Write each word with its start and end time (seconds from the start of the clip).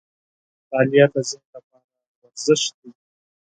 •مطالعه 0.57 1.07
د 1.13 1.15
ذهن 1.29 1.45
لپاره 1.53 1.87
ورزش 2.21 2.63
دی. 2.77 2.89